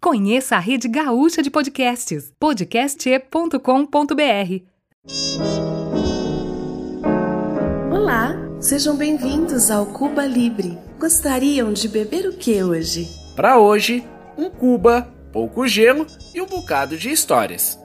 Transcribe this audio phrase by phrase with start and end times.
[0.00, 3.58] Conheça a rede gaúcha de podcasts, podcast.com.br.
[7.92, 10.78] Olá, sejam bem-vindos ao Cuba Libre.
[10.98, 13.08] Gostariam de beber o que hoje?
[13.36, 14.02] Para hoje,
[14.38, 17.79] um Cuba, pouco gelo e um bocado de histórias.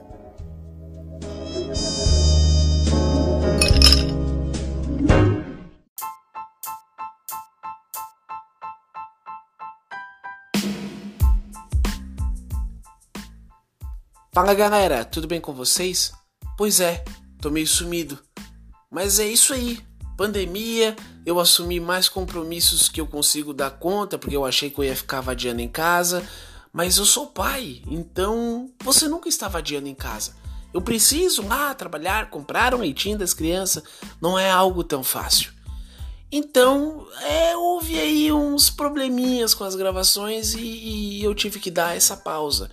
[14.36, 16.12] Fala galera, tudo bem com vocês?
[16.58, 17.02] Pois é,
[17.40, 18.18] tô meio sumido.
[18.90, 19.80] Mas é isso aí.
[20.14, 24.84] Pandemia, eu assumi mais compromissos que eu consigo dar conta, porque eu achei que eu
[24.84, 26.22] ia ficar vadiando em casa.
[26.70, 30.36] Mas eu sou pai, então você nunca está vadiando em casa.
[30.74, 33.84] Eu preciso lá trabalhar, comprar um leitinho das crianças.
[34.20, 35.50] Não é algo tão fácil.
[36.30, 41.96] Então, é, houve aí uns probleminhas com as gravações e, e eu tive que dar
[41.96, 42.70] essa pausa.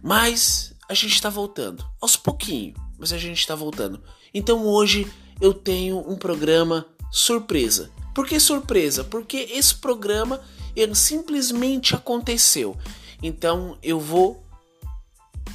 [0.00, 1.84] Mas a gente está voltando.
[2.00, 4.02] Aos pouquinho, mas a gente está voltando.
[4.32, 7.90] Então hoje eu tenho um programa surpresa.
[8.14, 9.04] Por que surpresa?
[9.04, 10.40] Porque esse programa
[10.74, 12.76] ele simplesmente aconteceu.
[13.22, 14.44] Então eu vou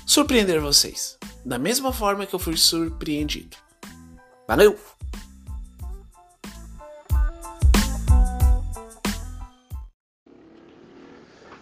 [0.06, 1.18] surpreender vocês.
[1.46, 3.58] Da mesma forma que eu fui surpreendido.
[4.48, 4.78] Valeu!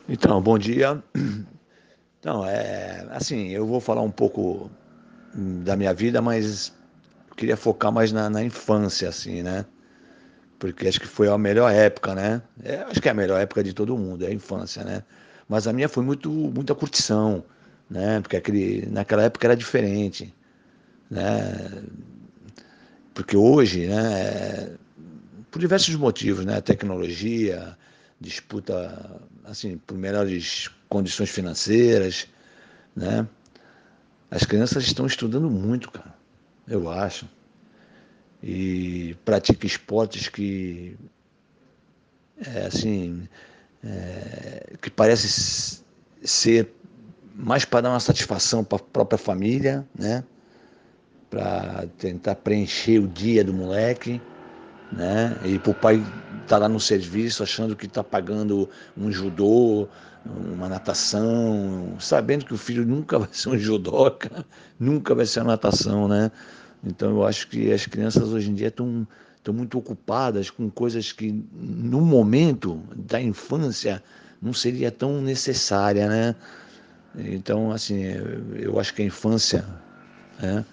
[0.07, 1.03] Então, bom dia.
[2.25, 4.71] Então, é assim, eu vou falar um pouco
[5.31, 6.73] da minha vida, mas
[7.37, 9.63] queria focar mais na, na infância, assim, né?
[10.57, 12.41] Porque acho que foi a melhor época, né?
[12.63, 15.03] É, acho que é a melhor época de todo mundo, é a infância, né?
[15.47, 17.43] Mas a minha foi muito, muita curtição,
[17.87, 18.19] né?
[18.21, 20.33] Porque aquele, naquela época era diferente,
[21.11, 21.83] né?
[23.13, 24.75] Porque hoje, né?
[25.51, 26.59] Por diversos motivos, né?
[26.59, 27.77] Tecnologia,
[28.19, 32.27] disputa, assim, por melhores condições financeiras,
[32.95, 33.27] né?
[34.29, 36.13] As crianças estão estudando muito, cara,
[36.67, 37.27] eu acho.
[38.41, 40.97] E pratica esportes que,
[42.37, 43.27] é, assim,
[43.83, 45.83] é, que parece
[46.23, 46.71] ser
[47.33, 50.23] mais para dar uma satisfação para a própria família, né?
[51.29, 54.21] Para tentar preencher o dia do moleque,
[54.91, 55.35] né?
[55.43, 56.03] E o pai
[56.47, 59.87] tá lá no serviço achando que está pagando um judô,
[60.25, 64.45] uma natação, sabendo que o filho nunca vai ser um judoca,
[64.79, 66.31] nunca vai ser uma natação, né?
[66.83, 69.07] Então eu acho que as crianças hoje em dia estão
[69.37, 74.03] estão muito ocupadas com coisas que no momento da infância
[74.41, 76.35] não seria tão necessária, né?
[77.15, 78.01] Então assim
[78.55, 79.63] eu acho que a infância,
[80.41, 80.65] né?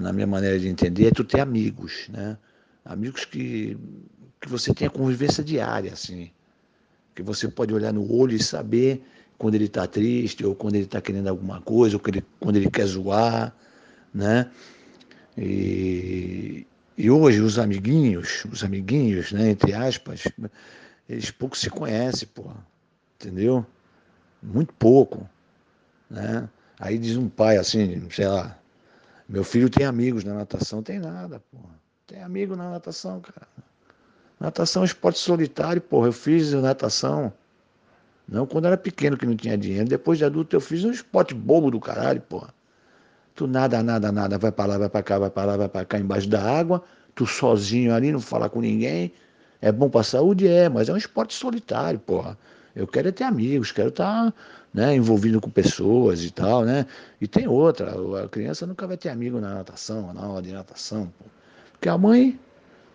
[0.00, 2.36] na minha maneira de entender, é tu ter amigos, né?
[2.88, 3.78] Amigos que
[4.40, 6.30] que você tenha convivência diária, assim
[7.18, 9.02] que você pode olhar no olho e saber
[9.36, 12.02] quando ele está triste ou quando ele está querendo alguma coisa ou
[12.38, 13.52] quando ele quer zoar,
[14.14, 14.48] né?
[15.36, 16.64] E,
[16.96, 20.28] e hoje os amiguinhos, os amiguinhos, né, entre aspas,
[21.08, 22.52] eles pouco se conhecem, pô,
[23.16, 23.66] entendeu?
[24.40, 25.28] Muito pouco,
[26.08, 26.48] né?
[26.78, 28.56] Aí diz um pai assim, sei lá,
[29.28, 31.58] meu filho tem amigos na natação, tem nada, pô.
[32.08, 33.46] Tem amigo na natação, cara.
[34.40, 36.08] Natação é um esporte solitário, porra.
[36.08, 37.30] Eu fiz natação.
[38.26, 39.86] Não quando era pequeno que não tinha dinheiro.
[39.86, 42.48] Depois de adulto eu fiz um esporte bobo do caralho, porra.
[43.34, 45.84] Tu nada, nada, nada, vai para lá, vai para cá, vai para lá, vai para
[45.84, 46.82] cá embaixo da água.
[47.14, 49.12] Tu sozinho ali, não fala com ninguém.
[49.60, 50.48] É bom para saúde?
[50.48, 52.38] É, mas é um esporte solitário, porra.
[52.74, 54.34] Eu quero é ter amigos, quero estar tá,
[54.72, 56.86] né, envolvido com pessoas e tal, né?
[57.20, 57.92] E tem outra,
[58.24, 61.37] a criança nunca vai ter amigo na natação, na aula de natação, pô.
[61.78, 62.38] Porque a mãe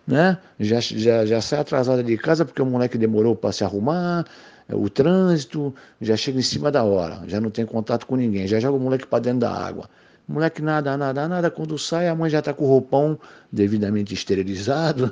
[0.06, 0.38] né?
[0.60, 4.26] Já, já, já sai atrasada de casa porque o moleque demorou para se arrumar,
[4.68, 8.46] é, o trânsito, já chega em cima da hora, já não tem contato com ninguém,
[8.46, 9.88] já joga o moleque para dentro da água.
[10.26, 13.18] Moleque nada, nada, nada, quando sai a mãe já está com o roupão
[13.52, 15.10] devidamente esterilizado,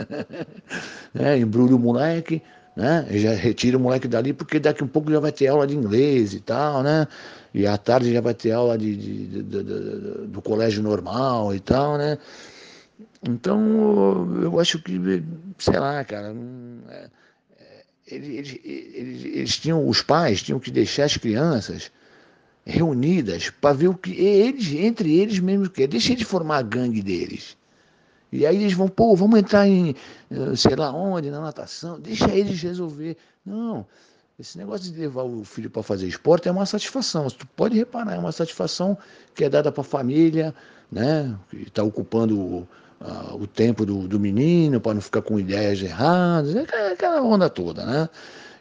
[1.12, 1.38] né?
[1.38, 2.42] embrulha o moleque,
[2.74, 3.06] né?
[3.10, 6.32] já retira o moleque dali porque daqui um pouco já vai ter aula de inglês
[6.32, 7.06] e tal, né?
[7.52, 11.60] E à tarde já vai ter aula de, de, de, de do colégio normal e
[11.60, 12.18] tal, né?
[13.22, 14.98] Então, eu acho que,
[15.58, 16.34] sei lá, cara,
[16.88, 17.10] é,
[17.58, 21.90] é, eles, eles, eles tinham, os pais tinham que deixar as crianças
[22.64, 27.02] reunidas para ver o que eles, entre eles mesmo que deixa eles formar a gangue
[27.02, 27.56] deles.
[28.32, 29.94] E aí eles vão, pô, vamos entrar em
[30.30, 33.16] eh, sei lá onde, na natação, deixa eles resolver.
[33.44, 33.86] Não,
[34.38, 37.28] esse negócio de levar o filho para fazer esporte é uma satisfação.
[37.28, 38.98] Tu pode reparar, é uma satisfação
[39.34, 40.52] que é dada para a família,
[40.90, 41.38] né?
[41.48, 42.68] Que está ocupando
[43.00, 47.48] uh, o tempo do, do menino para não ficar com ideias erradas, é aquela onda
[47.48, 48.08] toda, né?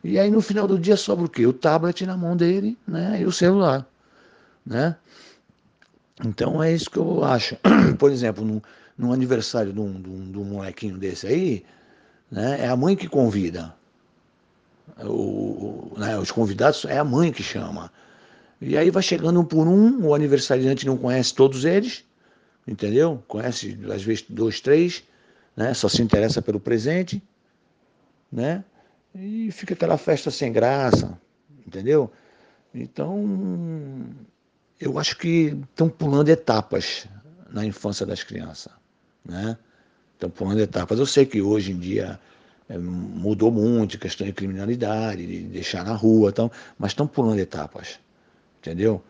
[0.04, 1.46] E aí no final do dia sobra o quê?
[1.48, 3.20] O tablet na mão dele, né?
[3.22, 3.86] E o celular,
[4.66, 4.96] né?
[6.24, 7.58] Então é isso que eu acho.
[7.98, 8.62] Por exemplo, no,
[8.98, 11.66] no aniversário de um, de, um, de um molequinho desse aí,
[12.32, 12.62] né?
[12.62, 13.74] É a mãe que convida.
[15.04, 17.92] O, né, os convidados é a mãe que chama.
[18.62, 22.06] E aí vai chegando um por um, o aniversariante não conhece todos eles,
[22.68, 23.24] entendeu?
[23.28, 25.04] Conhece às vezes dois, três,
[25.56, 25.74] né?
[25.74, 27.22] Só se interessa pelo presente,
[28.32, 28.64] né?
[29.14, 31.18] E fica aquela festa sem graça,
[31.66, 32.12] entendeu?
[32.74, 34.06] Então,
[34.80, 37.08] eu acho que estão pulando etapas
[37.50, 38.74] na infância das crianças,
[39.24, 39.58] né?
[40.14, 41.00] Estão pulando etapas.
[41.00, 42.20] Eu sei que hoje em dia
[42.68, 48.00] é, mudou muito, questão de criminalidade, de deixar na rua, então, mas estão pulando etapas,
[48.60, 49.02] entendeu?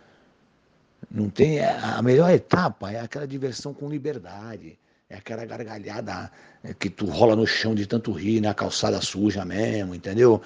[1.09, 4.77] Não tem a melhor etapa é aquela diversão com liberdade,
[5.09, 6.31] é aquela gargalhada
[6.63, 10.41] é, que tu rola no chão de tanto rir, na calçada suja mesmo, entendeu?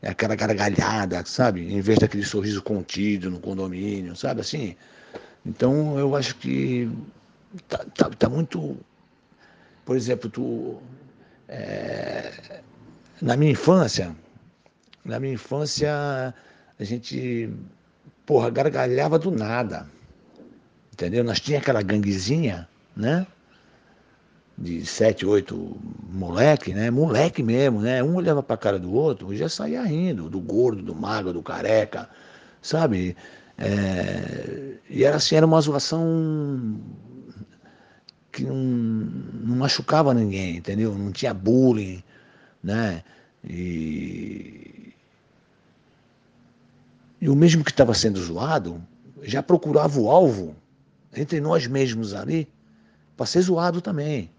[0.00, 1.72] É aquela gargalhada, sabe?
[1.72, 4.76] Em vez daquele sorriso contido no condomínio, sabe assim?
[5.44, 6.90] Então eu acho que
[7.68, 8.76] tá, tá, tá muito.
[9.84, 10.80] Por exemplo, tu.
[11.48, 12.60] É,
[13.20, 14.14] na minha infância,
[15.04, 16.34] na minha infância,
[16.78, 17.50] a gente,
[18.26, 19.86] porra, gargalhava do nada.
[20.92, 21.24] Entendeu?
[21.24, 23.26] Nós tinha aquela ganguezinha, né?
[24.56, 25.76] de sete, oito
[26.10, 26.90] moleque, né?
[26.90, 28.02] Moleque mesmo, né?
[28.02, 31.32] Um olhava para a cara do outro e já saía rindo, do gordo, do magro,
[31.32, 32.08] do careca,
[32.60, 33.16] sabe?
[33.58, 34.74] É...
[34.88, 36.80] E era assim, era uma zoação
[38.30, 40.94] que não, não machucava ninguém, entendeu?
[40.96, 42.02] Não tinha bullying,
[42.62, 43.02] né?
[43.44, 44.71] E,
[47.22, 48.82] e o mesmo que estava sendo zoado
[49.22, 50.54] já procurava o alvo
[51.16, 52.46] entre nós mesmos ali
[53.16, 54.30] para ser zoado também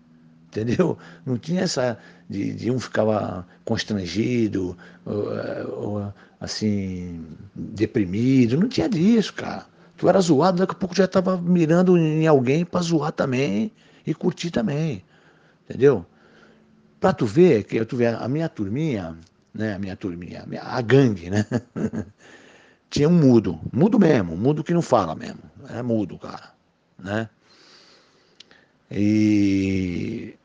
[0.53, 0.97] entendeu?
[1.25, 1.97] Não tinha essa
[2.29, 5.25] de, de um ficava constrangido, ou,
[5.71, 7.25] ou, assim,
[7.55, 9.65] deprimido, não tinha disso, cara.
[9.97, 13.71] Tu era zoado, daqui a pouco já estava mirando em alguém para zoar também
[14.05, 15.03] e curtir também,
[15.67, 16.05] entendeu?
[16.99, 19.17] Para tu ver, que tu ver a minha turminha,
[19.53, 21.45] né, a minha turminha, a gangue, né?
[22.93, 26.51] tinha um mudo, mudo mesmo, mudo que não fala mesmo, é mudo, cara,
[26.95, 27.27] né?
[28.91, 30.37] E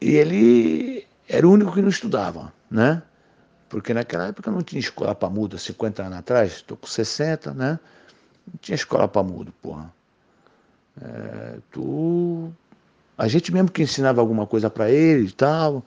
[0.00, 3.00] e ele era o único que não estudava, né?
[3.68, 7.78] Porque naquela época não tinha escola para mudo, 50 anos atrás, estou com 60, né?
[8.44, 9.94] Não tinha escola para mudo, porra.
[11.00, 12.52] É, tu...
[13.16, 15.86] A gente mesmo que ensinava alguma coisa para ele e tal,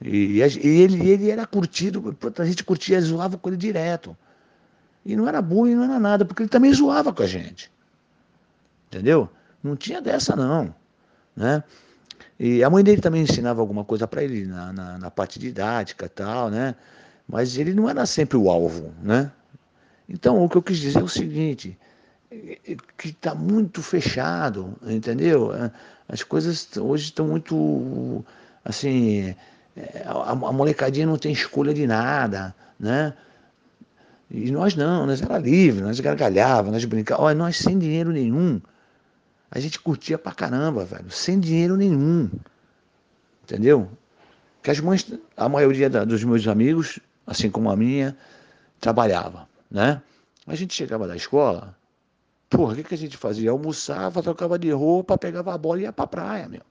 [0.00, 4.16] e, e, ele, ele era curtido, a gente curtia, zoava com ele direto.
[5.04, 7.70] E não era bullying, não era nada, porque ele também zoava com a gente.
[8.88, 9.28] Entendeu?
[9.62, 10.74] Não tinha dessa não,
[11.36, 11.62] né?
[12.38, 16.08] E a mãe dele também ensinava alguma coisa para ele na, na, na, parte didática
[16.08, 16.74] tal, né?
[17.28, 19.30] Mas ele não era sempre o alvo, né?
[20.08, 21.78] Então, o que eu quis dizer é o seguinte,
[22.96, 25.54] que está muito fechado, entendeu?
[25.54, 25.70] É,
[26.08, 28.24] as coisas hoje estão muito,
[28.64, 29.34] assim,
[29.76, 33.14] é, a, a molecadinha não tem escolha de nada, né?
[34.30, 38.60] E nós não, nós era livre, nós gargalhávamos, nós brincávamos, olha, nós sem dinheiro nenhum,
[39.50, 42.30] a gente curtia pra caramba, velho, sem dinheiro nenhum.
[43.42, 43.90] Entendeu?
[44.62, 48.16] Que as mães, a maioria da, dos meus amigos, assim como a minha,
[48.78, 50.00] trabalhava, né?
[50.46, 51.76] A gente chegava da escola,
[52.48, 53.50] porra, o que, que a gente fazia?
[53.50, 56.62] Almoçava, trocava de roupa, pegava a bola e ia pra praia, meu.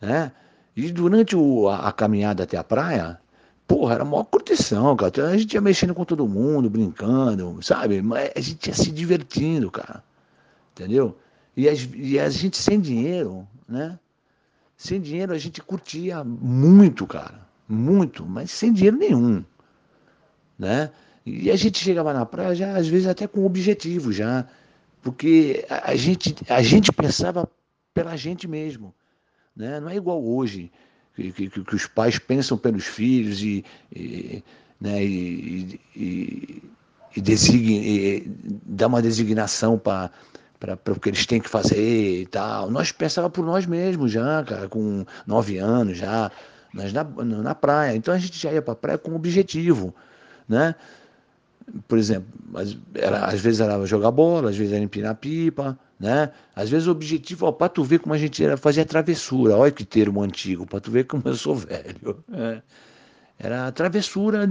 [0.00, 0.32] Né?
[0.74, 3.18] E durante o, a, a caminhada até a praia,
[3.66, 5.30] porra, era a maior curtição, cara.
[5.30, 8.00] A gente ia mexendo com todo mundo, brincando, sabe?
[8.00, 10.02] Mas a gente ia se divertindo, cara.
[10.72, 11.16] Entendeu?
[11.56, 13.98] E, as, e a gente sem dinheiro, né?
[14.76, 17.46] Sem dinheiro a gente curtia muito, cara.
[17.68, 19.42] Muito, mas sem dinheiro nenhum.
[20.58, 20.90] Né?
[21.24, 24.46] E a gente chegava na praia já, às vezes, até com objetivo já.
[25.02, 27.48] Porque a, a gente, a gente pensava
[27.92, 28.94] pela gente mesmo.
[29.54, 29.80] Né?
[29.80, 30.70] Não é igual hoje,
[31.16, 34.44] que, que, que os pais pensam pelos filhos e, e
[34.80, 36.62] né, e, e,
[37.16, 38.30] e, designe, e
[38.66, 40.10] dá uma designação para
[40.58, 42.70] para o que eles têm que fazer e tal.
[42.70, 46.30] Nós pensava por nós mesmos já, cara, com nove anos já,
[46.72, 47.94] nós na, na praia.
[47.94, 49.94] Então a gente já ia para a praia com um objetivo,
[50.48, 50.74] né?
[51.88, 52.28] Por exemplo,
[52.94, 56.30] era, às vezes era jogar bola, às vezes era empinar pipa, né?
[56.54, 59.72] Às vezes o objetivo, para tu ver como a gente era fazer a travessura, olha
[59.72, 62.24] que termo antigo, para tu ver como eu sou velho.
[62.32, 62.62] É.
[63.38, 64.48] Era travessura,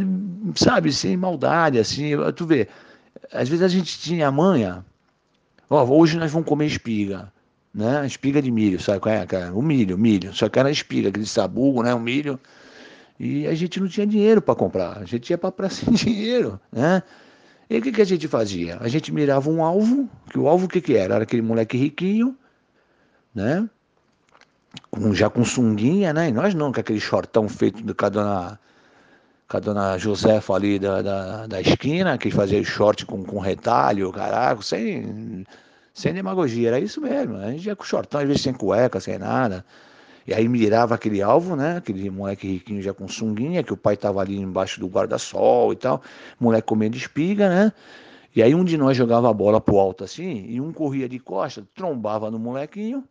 [0.56, 2.68] sabe, sem maldade, assim, tu vê.
[3.32, 4.86] Às vezes a gente tinha a manha,
[5.70, 7.32] Ó, hoje nós vamos comer espiga,
[7.74, 8.06] né?
[8.06, 9.26] Espiga de milho, sabe qual é?
[9.52, 10.34] O milho, milho.
[10.34, 11.94] Só que era espiga, aquele sabugo, né?
[11.94, 12.40] O milho.
[13.20, 16.60] E a gente não tinha dinheiro para comprar, a gente ia para praia sem dinheiro,
[16.72, 17.02] né?
[17.70, 18.78] E o que, que a gente fazia?
[18.80, 21.16] A gente mirava um alvo, que o alvo o que, que era?
[21.16, 22.38] Era aquele moleque riquinho,
[23.34, 23.68] né?
[24.92, 26.30] Com, já com sunguinha, né?
[26.30, 28.60] E nós não, com aquele shortão feito com a dona,
[29.48, 34.12] com a dona Josefa ali da, da, da esquina, que fazia short com, com retalho,
[34.12, 35.44] caraca, sem,
[35.94, 37.38] sem demagogia, era isso mesmo.
[37.38, 39.66] A gente ia com shortão, às vezes sem cueca, sem nada.
[40.28, 41.78] E aí mirava aquele alvo, né?
[41.78, 45.76] Aquele moleque riquinho já com sunguinha, que o pai tava ali embaixo do guarda-sol e
[45.76, 46.02] tal.
[46.40, 47.72] Moleque comendo espiga, né?
[48.36, 51.20] E aí um de nós jogava a bola pro alto assim, e um corria de
[51.20, 53.02] costa, trombava no molequinho,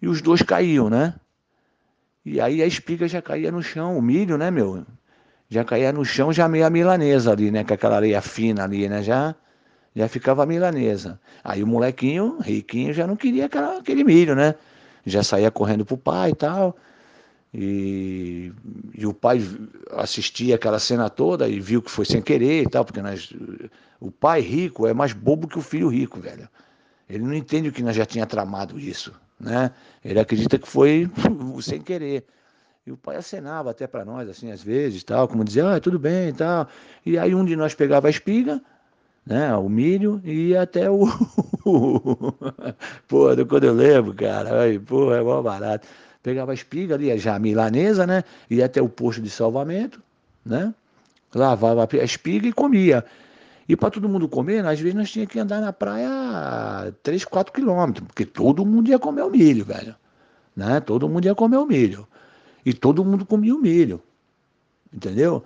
[0.00, 1.14] e os dois caíam, né?
[2.24, 4.86] E aí a espiga já caía no chão, o milho, né, meu?
[5.48, 7.62] Já caía no chão, já meia milanesa ali, né?
[7.62, 9.02] Com aquela areia fina ali, né?
[9.02, 9.34] Já,
[9.94, 11.20] já ficava milanesa.
[11.44, 14.54] Aí o molequinho, riquinho, já não queria aquela, aquele milho, né?
[15.06, 16.76] Já saía correndo pro pai e tal.
[17.54, 18.52] E,
[18.94, 19.40] e, o pai
[19.92, 23.32] assistia aquela cena toda e viu que foi sem querer e tal, porque nós,
[23.98, 26.48] o pai rico é mais bobo que o filho rico, velho.
[27.08, 29.70] Ele não entende o que nós já tinha tramado isso, né?
[30.04, 31.08] Ele acredita que foi
[31.62, 32.26] sem querer.
[32.84, 35.98] E o pai acenava até para nós, assim, às vezes, tal, como dizia, ah, tudo
[35.98, 36.68] bem e tal.
[37.04, 38.60] E aí um de nós pegava a espiga,
[39.26, 41.06] né, o milho e até o.
[43.08, 45.86] pô, quando eu lembro, cara, aí, pô, é mó barato.
[46.22, 48.22] Pegava a espiga ali, já a milanesa, né?
[48.50, 50.00] Ia até o posto de salvamento,
[50.44, 50.72] né?
[51.34, 53.04] Lavava a espiga e comia.
[53.68, 57.52] E para todo mundo comer, às vezes nós tínhamos que andar na praia 3, 4
[57.52, 59.94] quilômetros, porque todo mundo ia comer o milho, velho.
[60.54, 60.80] Né?
[60.80, 62.06] Todo mundo ia comer o milho.
[62.64, 64.00] E todo mundo comia o milho.
[64.92, 65.44] Entendeu?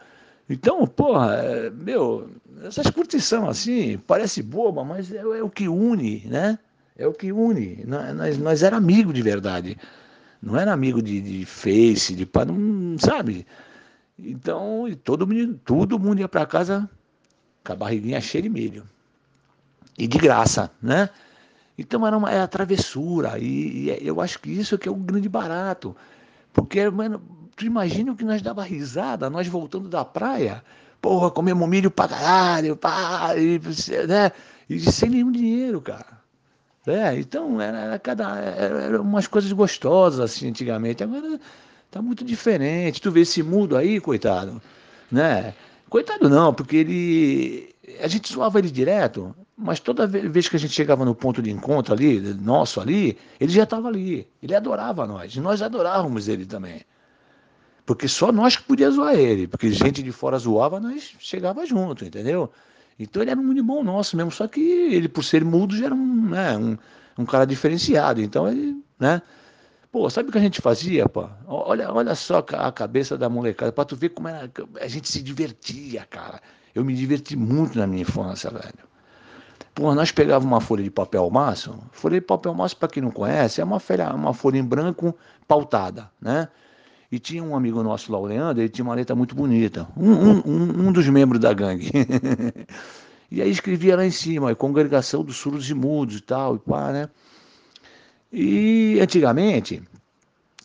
[0.49, 2.29] Então, porra, é, meu,
[2.65, 6.59] essas curtição assim, parece boba, mas é, é, o que une, né?
[6.97, 7.85] É o que une.
[7.87, 9.77] Nós, nós era amigo de verdade.
[10.43, 13.47] Não era amigo de, de face, de pá, não sabe?
[14.19, 16.89] Então, todo mundo, todo mundo ia para casa
[17.65, 18.85] com a barriguinha cheia de milho.
[19.99, 21.09] E de graça, né?
[21.79, 23.39] Então era uma era travessura.
[23.39, 25.97] E, e, eu acho que isso é que é o grande barato.
[26.53, 27.23] Porque, mano,
[27.61, 30.65] Tu imagina o que nós dava risada, nós voltando da praia,
[31.01, 33.61] porra, comemos milho pra caralho, pá, e,
[34.07, 34.33] né?
[34.69, 36.21] E sem nenhum dinheiro, cara.
[36.87, 38.37] É, então era, era cada.
[38.39, 41.03] Era, umas coisas gostosas assim antigamente.
[41.03, 41.39] Agora
[41.91, 43.01] tá muito diferente.
[43.01, 44.61] Tu vê esse mundo aí, coitado,
[45.11, 45.55] né?
[45.89, 47.75] Coitado não, porque ele.
[48.01, 51.51] A gente zoava ele direto, mas toda vez que a gente chegava no ponto de
[51.51, 54.27] encontro ali, nosso ali, ele já estava ali.
[54.43, 55.35] Ele adorava nós.
[55.35, 56.83] E nós adorávamos ele também.
[57.91, 62.05] Porque só nós que podíamos zoar ele, porque gente de fora zoava, nós chegava junto,
[62.05, 62.49] entendeu?
[62.97, 65.95] Então ele era um irmão nosso mesmo, só que ele, por ser mudo, já era
[65.97, 66.79] um, né, um,
[67.19, 68.23] um cara diferenciado.
[68.23, 69.21] Então ele, né?
[69.91, 71.29] Pô, sabe o que a gente fazia, pô?
[71.49, 74.49] Olha, olha só a cabeça da molecada, para tu ver como era,
[74.81, 76.41] a gente se divertia, cara.
[76.73, 78.89] Eu me diverti muito na minha infância, velho.
[79.75, 81.77] Pô, nós pegávamos uma folha de papel maço.
[81.91, 85.13] Folha de papel maço, para quem não conhece, é uma folha, uma folha em branco
[85.49, 86.47] pautada, né?
[87.11, 89.89] E tinha um amigo nosso lá, o Leandro, ele tinha uma letra muito bonita.
[89.97, 91.91] Um, um, um dos membros da gangue.
[93.29, 96.93] e aí escrevia lá em cima, congregação dos surdos e mudos e tal, e pá,
[96.93, 97.09] né?
[98.33, 99.83] E antigamente,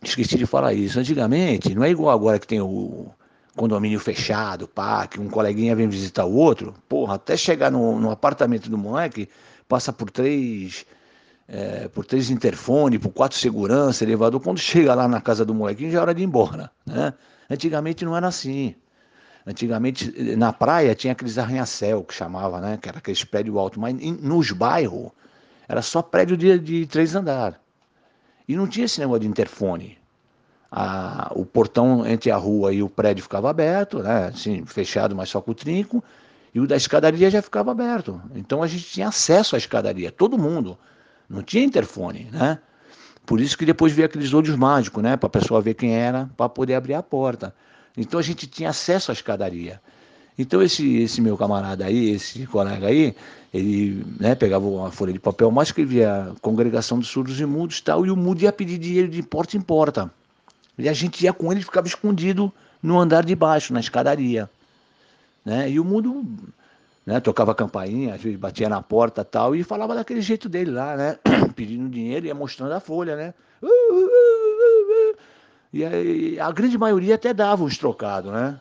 [0.03, 3.07] esqueci de falar isso, antigamente, não é igual agora que tem o
[3.55, 8.11] condomínio fechado, pá, que um coleguinha vem visitar o outro, porra, até chegar no, no
[8.11, 9.27] apartamento do moleque,
[9.67, 10.85] passa por três
[11.47, 14.41] é, por três interfones, por quatro segurança, elevador.
[14.41, 16.71] Quando chega lá na casa do molequinho, já é hora de ir embora.
[16.85, 17.13] Né?
[17.49, 18.75] Antigamente não era assim.
[19.45, 22.79] Antigamente, na praia, tinha aqueles arranha-céu que chamava, né?
[22.81, 23.77] Que era aqueles prédios altos.
[23.77, 25.11] Mas nos bairros,
[25.67, 27.57] era só prédio de, de três andares.
[28.47, 29.99] E não tinha esse negócio de interfone.
[30.71, 34.27] A, o portão entre a rua e o prédio ficava aberto, né?
[34.33, 36.03] Assim, fechado, mas só com o trinco.
[36.51, 38.19] E o da escadaria já ficava aberto.
[38.33, 40.75] Então a gente tinha acesso à escadaria, todo mundo.
[41.29, 42.59] Não tinha interfone, né?
[43.25, 45.17] Por isso que depois veio aqueles olhos mágicos, né?
[45.17, 47.53] Para a pessoa ver quem era, para poder abrir a porta.
[47.97, 49.81] Então a gente tinha acesso à escadaria.
[50.37, 53.15] Então esse, esse meu camarada aí, esse colega aí,
[53.53, 58.05] ele né, pegava uma folha de papel, mas escrevia congregação dos surdos e mudos tal,
[58.05, 60.11] e o mudo ia pedir dinheiro de porta em porta.
[60.77, 62.53] E a gente ia com ele ficava escondido
[62.83, 64.49] no andar de baixo, na escadaria.
[65.43, 65.71] Né?
[65.71, 66.25] E o mudo
[67.05, 67.19] né?
[67.19, 71.19] Tocava campainha, às vezes batia na porta tal, e falava daquele jeito dele lá, né?
[71.55, 73.33] Pedindo dinheiro e ia mostrando a folha, né?
[75.71, 78.59] E aí, a grande maioria até dava uns trocados, né?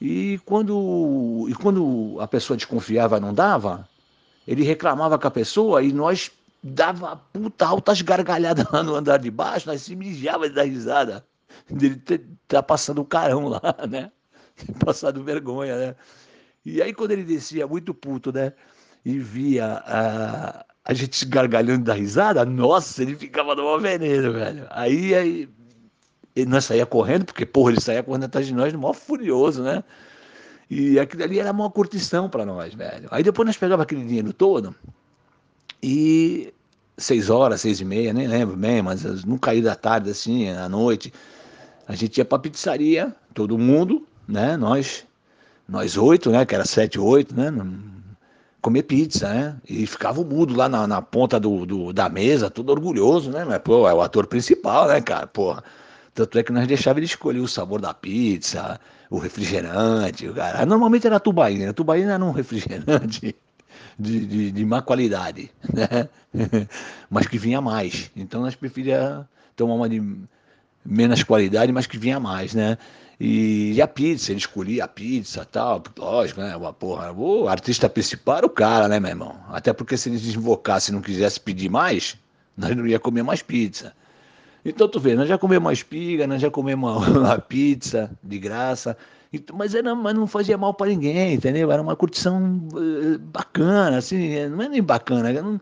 [0.00, 3.88] E quando, e quando a pessoa desconfiava não dava,
[4.46, 6.30] ele reclamava com a pessoa e nós
[6.62, 11.24] dava puta altas gargalhadas lá no andar de baixo, nós se mijava dar risada.
[11.68, 12.00] dele
[12.46, 14.12] tá passando o carão lá, né?
[14.84, 15.96] Passado vergonha, né?
[16.74, 18.52] E aí quando ele descia muito puto, né?
[19.04, 24.66] E via a, a gente gargalhando da risada, nossa, ele ficava numa veneno, velho.
[24.70, 25.48] Aí, aí
[26.34, 29.82] ele nós saía correndo, porque, porra, ele saía correndo atrás de nós, mó furioso, né?
[30.70, 33.08] E aquilo ali era uma curtição para nós, velho.
[33.10, 34.74] Aí depois nós pegava aquele dinheiro todo
[35.82, 36.52] e
[36.96, 40.68] seis horas, seis e meia, nem lembro bem, mas não caí da tarde assim, à
[40.68, 41.12] noite,
[41.86, 44.56] a gente ia pra pizzaria, todo mundo, né?
[44.56, 45.06] Nós,
[45.68, 46.46] nós oito, né?
[46.46, 47.52] Que era sete, oito, né?
[48.60, 49.56] Comer pizza, né?
[49.68, 53.44] E ficava mudo lá na, na ponta do, do, da mesa, todo orgulhoso, né?
[53.44, 55.26] Mas, pô, é o ator principal, né, cara?
[55.26, 55.62] Porra.
[56.14, 60.26] Tanto é que nós deixávamos ele escolher o sabor da pizza, o refrigerante.
[60.26, 60.66] O cara.
[60.66, 61.70] Normalmente era tubaína.
[61.70, 63.36] A tubaína era um refrigerante
[63.96, 66.08] de, de, de má qualidade, né?
[67.08, 68.10] mas que vinha mais.
[68.16, 70.02] Então nós preferíamos tomar uma de
[70.84, 72.78] menos qualidade, mas que vinha mais, né?
[73.20, 76.54] E, e, a pizza, ele escolhia a pizza tal, lógico, né?
[76.54, 79.36] Uma porra, o artista principal era o cara, né, meu irmão?
[79.48, 82.16] Até porque se ele desinvocasse e não quisesse pedir mais,
[82.56, 83.92] nós não ia comer mais pizza.
[84.64, 88.38] Então tu vê, nós já comemos uma espiga, nós já comemos uma, uma pizza de
[88.38, 88.96] graça,
[89.52, 91.70] mas, era, mas não fazia mal para ninguém, entendeu?
[91.72, 95.60] Era uma curtição uh, bacana, assim, não é nem bacana, não,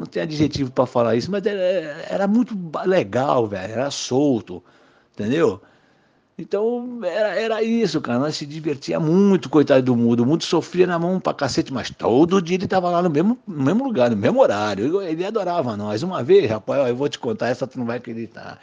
[0.00, 1.60] não tem adjetivo para falar isso, mas era,
[2.08, 4.62] era muito legal, velho, era solto,
[5.12, 5.60] entendeu?
[6.40, 8.18] Então era, era isso, cara.
[8.18, 10.20] Nós se divertia muito, coitado do mundo.
[10.20, 13.38] O mundo sofria na mão pra cacete, mas todo dia ele tava lá no mesmo,
[13.46, 15.02] no mesmo lugar, no mesmo horário.
[15.02, 16.02] Ele adorava nós.
[16.02, 18.58] Uma vez, rapaz, eu vou te contar, essa tu não vai acreditar.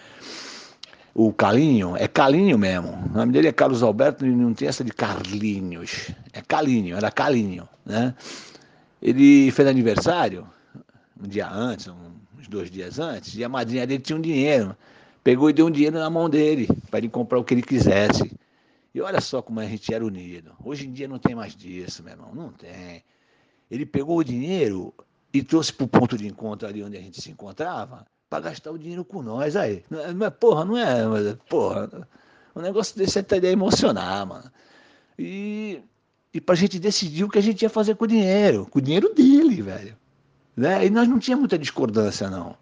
[1.14, 2.90] O Calinho, é Calinho mesmo.
[3.14, 6.12] O nome dele é Carlos Alberto e não tem essa de Carlinhos.
[6.34, 8.14] É Calinho, era Calinho, né?
[9.02, 10.48] Ele fez aniversário
[11.22, 14.76] um dia antes, uns dois dias antes, e a madrinha dele tinha um dinheiro
[15.28, 18.32] pegou e deu um dinheiro na mão dele para ele comprar o que ele quisesse.
[18.96, 20.54] E olha só como a gente era unido.
[20.64, 23.04] Hoje em dia não tem mais disso, meu irmão, não tem.
[23.70, 24.94] Ele pegou o dinheiro
[25.34, 28.72] e trouxe para o ponto de encontro ali onde a gente se encontrava para gastar
[28.72, 29.84] o dinheiro com nós aí.
[30.16, 32.08] Mas, porra, não é, porra,
[32.56, 34.50] o negócio desse é até emocionar, mano.
[35.20, 35.82] E,
[36.34, 38.80] e para a gente decidir o que a gente ia fazer com o dinheiro, com
[38.80, 39.98] o dinheiro dele, velho.
[40.58, 40.88] Né?
[40.88, 42.56] E nós não tínhamos muita discordância, não.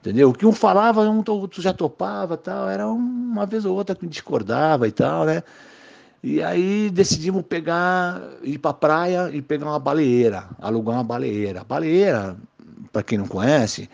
[0.00, 0.30] Entendeu?
[0.30, 2.70] O que um falava, um outro já topava tal.
[2.70, 5.42] Era uma vez ou outra que discordava e tal, né?
[6.22, 11.62] E aí decidimos pegar, ir pra praia e pegar uma baleeira, alugar uma baleeira.
[11.62, 12.36] Baleeira,
[12.92, 13.88] para quem não conhece,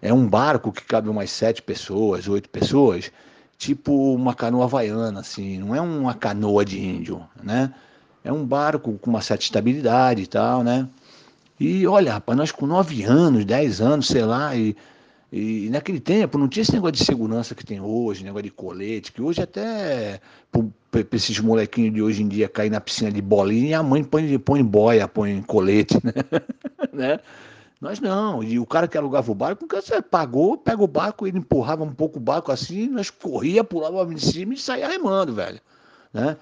[0.00, 3.10] é um barco que cabe umas sete pessoas, oito pessoas,
[3.58, 7.74] tipo uma canoa havaiana, assim, não é uma canoa de índio, né?
[8.24, 10.88] É um barco com uma certa estabilidade e tal, né?
[11.58, 14.76] E olha, rapaz, nós com nove anos, dez anos, sei lá, e
[15.30, 19.12] e naquele tempo não tinha esse negócio de segurança que tem hoje, negócio de colete,
[19.12, 23.68] que hoje até para esses molequinhos de hoje em dia cair na piscina de bolinha
[23.68, 26.12] e a mãe põe, põe boia, põe colete, né?
[26.92, 27.20] né?
[27.78, 31.38] Nós não, e o cara que alugava o barco, você pagou, pega o barco, ele
[31.38, 35.60] empurrava um pouco o barco assim, nós corria, pulava em cima e saía remando, velho,
[36.12, 36.36] né?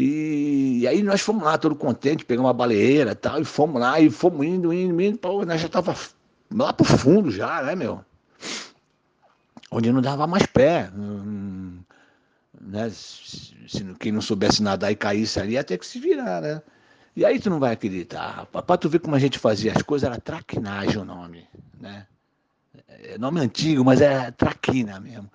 [0.00, 3.80] E, e, aí nós fomos lá, todo contente, pegamos uma baleeira e tal, e fomos
[3.80, 5.94] lá, e fomos indo, indo, indo, pô, nós já tava
[6.54, 8.04] lá pro fundo já, né, meu?
[9.70, 10.90] onde não dava mais pé.
[10.94, 11.80] Hum,
[12.60, 12.90] né?
[12.90, 16.62] Se, quem não soubesse nadar e caísse ali, ia ter que se virar, né?
[17.14, 20.08] E aí tu não vai acreditar, para tu ver como a gente fazia as coisas,
[20.08, 21.46] era traquinagem o nome,
[21.80, 22.06] né?
[22.86, 25.28] É nome antigo, mas é traquina mesmo.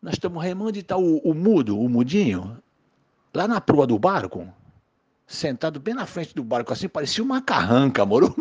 [0.00, 2.60] Nós estamos remando e tá o, o mudo, o mudinho,
[3.34, 4.46] lá na proa do barco,
[5.26, 8.34] sentado bem na frente do barco, assim, parecia uma carranca, moro?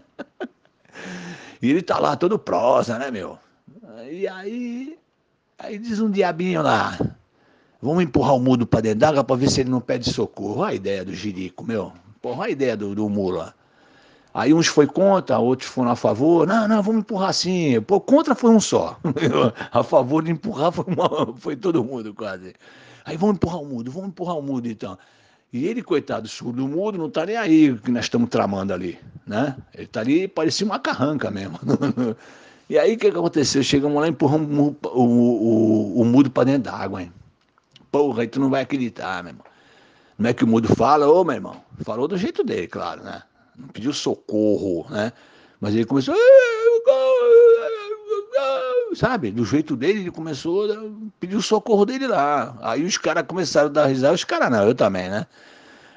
[1.62, 3.38] e ele tá lá todo prosa, né, meu?
[4.10, 4.98] E aí,
[5.58, 6.98] aí diz um diabinho lá,
[7.80, 10.60] vamos empurrar o mudo para dentro d'água para ver se ele não pede socorro.
[10.60, 11.92] Olha a ideia do jirico, meu.
[12.20, 13.54] Porra, a ideia do, do mula.
[14.36, 16.46] Aí uns foi contra, outros foram a favor.
[16.46, 17.80] Não, não, vamos empurrar sim.
[17.80, 18.98] Pô, contra foi um só.
[19.72, 22.54] a favor de empurrar foi, uma, foi todo mundo quase.
[23.06, 24.98] Aí vamos empurrar o mudo, vamos empurrar o mudo então.
[25.52, 29.56] E ele, coitado, surdo mudo, não tá nem aí que nós estamos tramando ali, né?
[29.72, 31.58] Ele tá ali, parecia uma carranca mesmo.
[32.68, 33.62] E aí o que, que aconteceu?
[33.62, 37.12] Chegamos lá e empurramos o, o, o, o mudo para dentro d'água, hein?
[37.92, 39.46] Porra, aí tu não vai acreditar, meu irmão.
[40.18, 43.22] Não é que o mudo fala, ô meu irmão, falou do jeito dele, claro, né?
[43.56, 45.12] Não pediu socorro, né?
[45.60, 46.16] Mas ele começou.
[48.96, 52.56] Sabe, do jeito dele, ele começou a pedir o socorro dele lá.
[52.62, 55.26] Aí os caras começaram a dar risada, os caras não, eu também, né?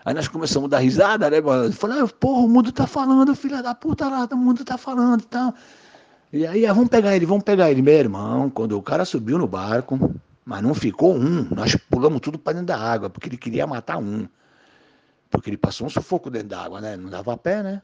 [0.04, 1.72] Aí nós começamos a dar risada, né, mano?
[1.72, 5.28] Falei, porra, o mundo tá falando, filha da puta lá, o mundo tá falando e
[5.28, 5.54] tal.
[6.34, 7.82] E aí, ah, vamos pegar ele, vamos pegar ele.
[7.82, 9.98] Meu irmão, quando o cara subiu no barco,
[10.44, 13.98] mas não ficou um, nós pulamos tudo para dentro da água, porque ele queria matar
[13.98, 14.28] um.
[15.30, 16.98] Porque ele passou um sufoco dentro da água, né?
[16.98, 17.82] Não dava pé, né?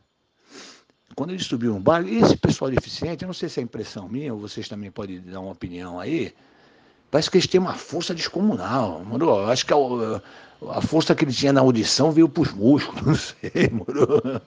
[1.13, 4.33] Quando ele subiu no barco, esse pessoal deficiente, eu não sei se é impressão minha,
[4.33, 6.33] ou vocês também podem dar uma opinião aí,
[7.11, 9.45] parece que eles têm uma força descomunal, moro?
[9.45, 9.77] Acho que a,
[10.71, 14.41] a, força que ele tinha na audição veio para os músculos, não sei, moro?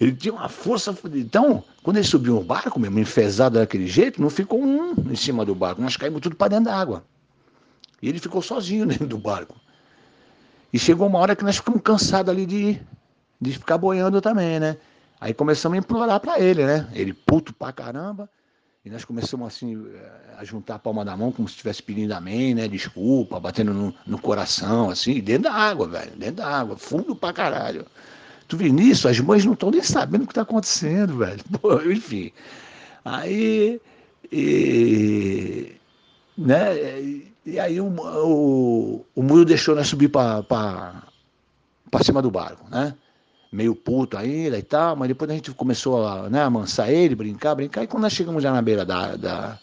[0.00, 0.96] Ele tinha uma força.
[1.14, 5.44] Então, quando ele subiu no barco mesmo, enfesado daquele jeito, não ficou um em cima
[5.44, 7.04] do barco, nós caímos tudo para dentro da água.
[8.02, 9.54] E ele ficou sozinho dentro do barco.
[10.72, 12.80] E chegou uma hora que nós ficamos cansados ali de,
[13.40, 14.76] de ficar boiando também, né?
[15.20, 16.88] Aí começamos a implorar para ele, né?
[16.92, 18.28] Ele puto pra caramba.
[18.82, 19.76] E nós começamos assim
[20.38, 22.66] a juntar a palma da mão como se estivesse pedindo amém, né?
[22.66, 27.30] Desculpa, batendo no, no, coração, assim, dentro da água, velho, dentro da água, fundo pra
[27.30, 27.84] caralho.
[28.48, 31.44] Tu vê nisso, as mães não estão nem sabendo o que está acontecendo, velho.
[31.60, 32.32] Pô, enfim.
[33.04, 33.78] Aí.
[34.32, 35.76] E,
[36.38, 36.74] né?
[37.44, 41.02] E aí o, o, o muro deixou nós subir para
[42.02, 42.94] cima do barco, né?
[43.50, 47.54] Meio puto ainda e tal, mas depois a gente começou a né, amansar ele, brincar,
[47.54, 49.58] brincar, e quando nós chegamos já na beira da, da,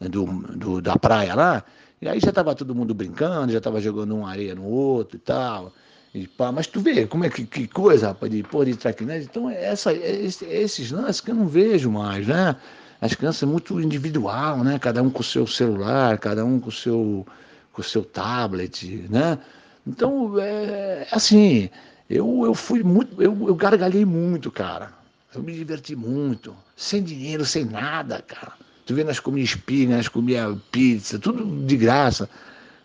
[0.00, 1.64] do, do, da praia lá,
[2.00, 5.20] e aí já estava todo mundo brincando, já estava jogando uma areia no outro e
[5.20, 5.72] tal.
[6.12, 9.28] E pá, mas tu vê como é que, que coisa, rapaz, de pôr de traquinete.
[9.30, 12.56] Então, essa, esse, esses lances que eu não vejo mais, né?
[13.00, 14.78] As crianças é muito individual, né?
[14.78, 17.24] Cada um com o seu celular, cada um com o seu,
[17.72, 19.38] com o seu tablet, né?
[19.86, 21.70] Então, é assim,
[22.12, 24.92] eu, eu fui muito, eu, eu gargalhei muito, cara.
[25.34, 28.52] Eu me diverti muito, sem dinheiro, sem nada, cara.
[28.84, 32.28] Tu vê, nós comíamos espinha, nós comíamos pizza, tudo de graça,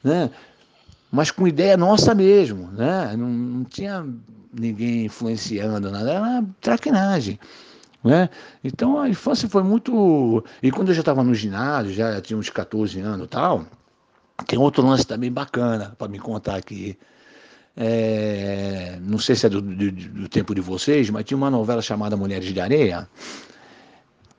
[0.04, 0.30] né?
[1.12, 3.16] Mas com ideia nossa mesmo, né?
[3.18, 4.06] Não, não tinha
[4.54, 7.40] ninguém influenciando nada, era traquinagem.
[8.04, 8.30] Né?
[8.64, 10.44] Então a infância foi muito.
[10.64, 13.66] E quando eu já estava no ginásio, já tinha uns 14 anos e tal,
[14.46, 16.98] tem outro lance também bacana para me contar aqui.
[17.80, 21.80] É, não sei se é do, do, do, tempo de vocês, mas tinha uma novela
[21.80, 23.08] chamada Mulheres de Areia,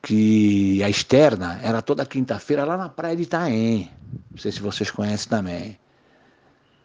[0.02, 3.90] que a externa era toda quinta-feira lá na praia de Itaém.
[4.30, 5.78] Não sei se vocês conhecem também.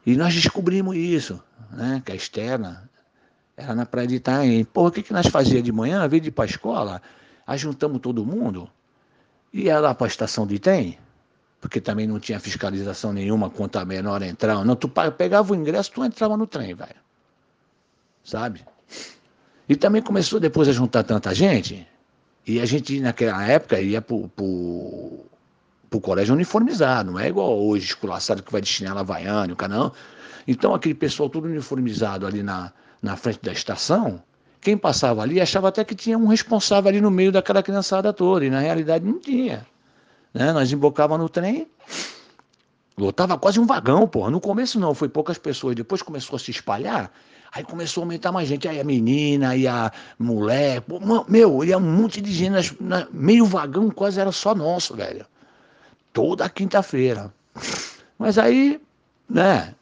[0.05, 2.03] E nós descobrimos isso, né?
[2.05, 2.87] Que a externa
[3.57, 4.63] era na praia de Itaém.
[4.63, 6.01] Pô, o que, que nós fazíamos de manhã?
[6.01, 7.01] Ao invés de ir para a escola,
[7.47, 8.69] ajuntamos todo mundo,
[9.51, 10.97] ia lá para a estação de Itaém,
[11.63, 14.65] porque também não tinha fiscalização nenhuma quanto a menor entrar.
[14.65, 16.95] Não, tu pegava o ingresso, tu entrava no trem, velho.
[18.21, 18.65] Sabe?
[19.69, 21.87] E também começou depois a juntar tanta gente,
[22.45, 25.25] e a gente naquela época ia pro, pro,
[25.89, 29.93] pro colégio uniformizado, não é igual hoje, esculaçado que vai de chinela havaiana, o canão.
[30.45, 34.21] Então aquele pessoal todo uniformizado ali na, na frente da estação,
[34.59, 38.43] quem passava ali achava até que tinha um responsável ali no meio daquela criançada toda,
[38.43, 39.65] e na realidade não tinha.
[40.33, 40.51] Né?
[40.51, 41.67] Nós embocava no trem,
[42.97, 44.31] lotava quase um vagão, porra.
[44.31, 45.75] No começo não, foi poucas pessoas.
[45.75, 47.11] Depois começou a se espalhar,
[47.51, 48.67] aí começou a aumentar mais gente.
[48.67, 52.77] Aí a menina, aí a mulher, pô, meu, ia um monte de gente,
[53.11, 55.25] meio vagão quase era só nosso, velho.
[56.11, 57.33] Toda quinta-feira.
[58.17, 58.79] Mas aí,
[59.29, 59.75] né,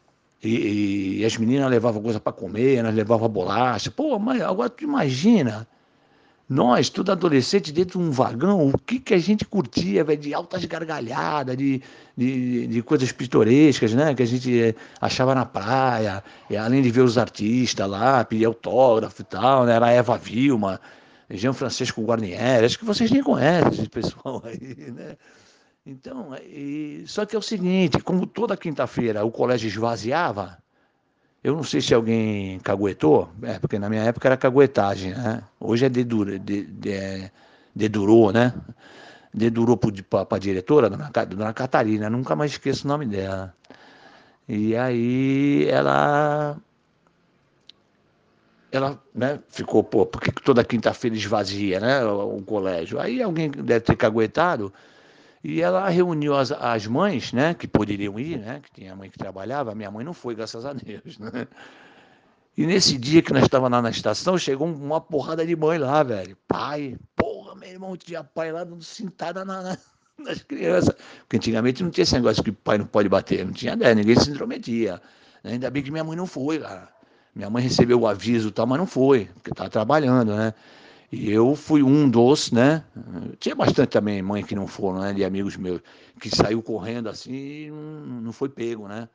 [0.44, 3.92] e, e, as meninas levavam coisa para comer, nós levavam bolacha.
[3.92, 5.68] Pô, mas agora tu imagina
[6.52, 10.34] nós, tudo adolescente, dentro de um vagão, o que, que a gente curtia, velho, de
[10.34, 11.82] altas gargalhadas, de,
[12.18, 14.14] de, de, coisas pitorescas, né?
[14.14, 18.44] Que a gente eh, achava na praia, e além de ver os artistas lá, pedir
[18.44, 19.76] autógrafo e tal, né?
[19.76, 20.82] Era Eva Vilma,
[21.30, 25.16] Jean Francisco Guarnieri, acho que vocês nem conhecem esse pessoal aí, né?
[25.86, 30.58] Então, e, só que é o seguinte, como toda quinta-feira o colégio esvaziava,
[31.44, 35.44] eu não sei se alguém caguetou, é, porque na minha época era caguetagem, né?
[35.60, 37.32] Hoje é dedura, de, de, é,
[37.76, 38.54] dedurou, né?
[39.34, 43.56] Dedurou para a diretora, dona, dona Catarina, nunca mais esqueço o nome dela.
[44.48, 46.58] E aí ela
[48.72, 53.00] ela né, ficou, pô, por que toda quinta-feira esvazia, né, o, colégio?
[53.00, 54.74] Aí alguém deve ter caguetado,
[55.44, 59.18] e ela reuniu as, as mães, né, que poderiam ir, né, que tinha mãe que
[59.18, 61.48] trabalhava, minha mãe não foi, graças a Deus, né?
[62.58, 66.04] E nesse dia que nós estávamos lá na estação, chegou uma porrada de mãe lá,
[66.04, 66.38] velho.
[66.48, 69.78] Pai, porra, meu irmão, tinha pai lá dando cintada na, na,
[70.20, 70.94] nas crianças.
[71.20, 74.20] Porque antigamente não tinha esse negócio que pai não pode bater, não tinha ideia, ninguém
[74.20, 75.02] se intrometia.
[75.44, 76.90] Ainda bem que minha mãe não foi, cara.
[77.34, 80.54] Minha mãe recebeu o aviso e tal, mas não foi, porque estava trabalhando, né?
[81.12, 82.86] E eu fui um dos, né?
[83.38, 85.14] Tinha bastante também mãe que não foram, né?
[85.14, 85.82] De amigos meus,
[86.22, 89.10] que saiu correndo assim e não, foi pego, né?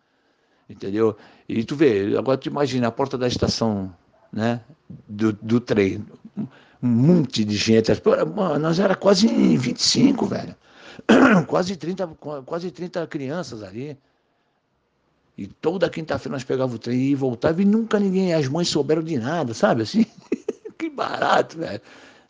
[0.68, 1.16] Entendeu?
[1.48, 3.94] E tu vê, agora tu imagina a porta da estação,
[4.30, 4.61] né?
[5.09, 6.04] Do, do trem.
[6.37, 6.46] um
[6.82, 7.90] monte de gente.
[8.35, 10.54] Mano, nós era quase 25, velho.
[11.46, 12.09] quase 30,
[12.44, 13.96] quase 30 crianças ali.
[15.38, 19.02] E toda quinta-feira nós pegávamos o trem e voltava e nunca ninguém, as mães souberam
[19.02, 19.82] de nada, sabe?
[19.82, 20.06] Assim,
[20.96, 21.80] barato, velho.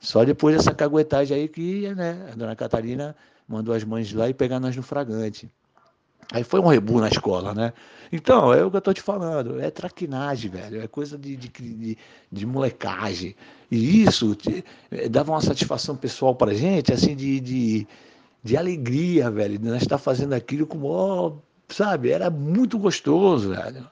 [0.00, 3.16] Só depois dessa caguetagem aí que né, a dona Catarina
[3.48, 5.50] mandou as mães lá e pegar nós no fragante.
[6.32, 7.72] Aí foi um rebu na escola, né?
[8.10, 11.48] Então, é o que eu tô te falando, é traquinagem, velho, é coisa de, de,
[11.48, 11.98] de,
[12.32, 13.36] de molecagem.
[13.70, 17.86] E isso te, é, dava uma satisfação pessoal pra gente, assim, de, de,
[18.42, 22.10] de alegria, velho, de nós estar fazendo aquilo com o sabe?
[22.10, 23.88] Era muito gostoso, velho.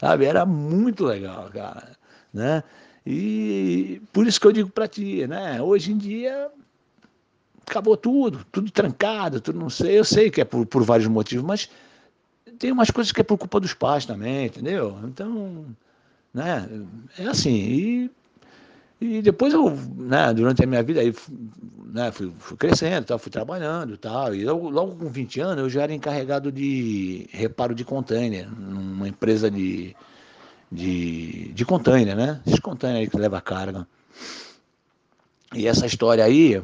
[0.00, 0.24] Sabe?
[0.24, 1.96] Era muito legal, cara,
[2.32, 2.62] né?
[3.06, 5.60] E por isso que eu digo para ti, né?
[5.60, 6.50] Hoje em dia
[7.66, 9.98] acabou tudo, tudo trancado, tudo não sei.
[9.98, 11.70] Eu sei que é por, por vários motivos, mas
[12.58, 14.98] tem umas coisas que é por culpa dos pais também, entendeu?
[15.04, 15.66] Então,
[16.32, 16.68] né?
[17.18, 17.50] É assim.
[17.50, 18.10] E
[19.02, 21.12] e depois eu, né, durante a minha vida, aí,
[21.92, 24.32] né, fui, fui crescendo, tal, fui trabalhando tal.
[24.32, 29.08] E logo, logo com 20 anos eu já era encarregado de reparo de container, numa
[29.08, 29.96] empresa de,
[30.72, 32.40] de, de container, né?
[32.46, 33.86] Esses container que leva carga.
[35.54, 36.62] E essa história aí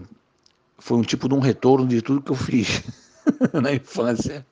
[0.78, 2.82] foi um tipo de um retorno de tudo que eu fiz
[3.52, 4.44] na infância.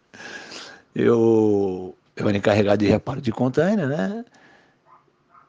[0.95, 4.25] Eu, eu era encarregado de reparo de container, né?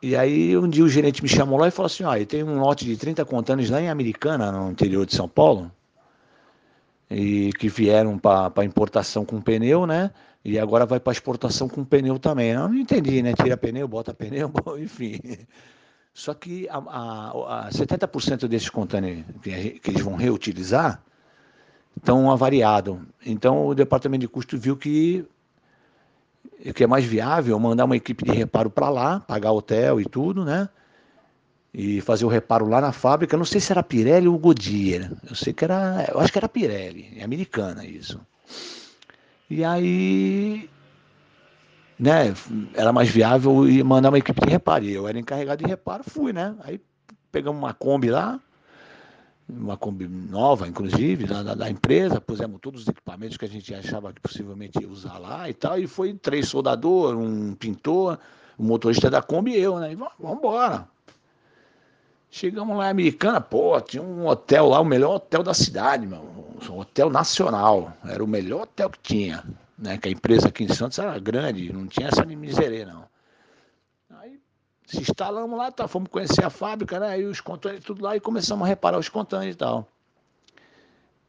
[0.01, 2.59] E aí um dia o gerente me chamou lá e falou assim, ó, tem um
[2.59, 5.69] lote de 30 contêineres lá em Americana, no interior de São Paulo,
[7.09, 10.11] e que vieram para importação com pneu, né?
[10.47, 12.51] E agora vai para exportação com pneu também.
[12.51, 13.33] Eu não entendi, né?
[13.33, 15.19] Tira pneu, bota pneu, enfim.
[16.13, 21.03] Só que a, a, a 70% desses contêineres que, que eles vão reutilizar
[21.97, 22.97] estão avariados.
[23.25, 25.25] Então o departamento de custo viu que
[26.73, 30.45] que é mais viável mandar uma equipe de reparo para lá, pagar hotel e tudo,
[30.45, 30.69] né?
[31.73, 33.35] E fazer o reparo lá na fábrica.
[33.35, 35.11] não sei se era Pirelli ou Goodyear.
[35.29, 36.07] Eu sei que era.
[36.09, 38.17] Eu acho que era Pirelli, é americana isso.
[39.49, 40.69] E aí.
[41.99, 42.31] Né,
[42.75, 44.83] era mais viável mandar uma equipe de reparo.
[44.85, 46.55] E eu era encarregado de reparo, fui, né?
[46.61, 46.79] Aí
[47.31, 48.39] pegamos uma Kombi lá,
[49.49, 54.13] uma Kombi nova, inclusive, da, da, empresa, pusemos todos os equipamentos que a gente achava
[54.13, 58.19] que possivelmente ia usar lá e tal, e foi três soldadores, um pintor,
[58.59, 59.91] um motorista da Kombi e eu, né?
[59.91, 60.87] E vamos embora.
[62.29, 66.19] Chegamos lá em Americana, pô, tinha um hotel lá, o melhor hotel da cidade, meu,
[66.69, 69.43] um hotel nacional, era o melhor hotel que tinha,
[69.77, 69.97] né?
[69.97, 73.07] Que a empresa aqui em Santos era grande, não tinha essa de miserê, não.
[74.87, 77.19] Se instalamos lá, tá, fomos conhecer a fábrica, né?
[77.19, 79.85] E os contêineres tudo lá e começamos a reparar os contêineres e tal.